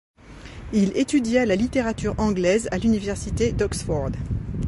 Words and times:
Il 0.73 0.97
étudia 0.97 1.45
la 1.45 1.55
littérature 1.55 2.19
anglaise 2.19 2.67
à 2.71 2.79
l'université 2.79 3.51
d'Oxford. 3.51 4.09